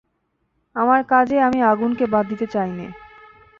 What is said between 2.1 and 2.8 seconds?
বাদ দিতে চাই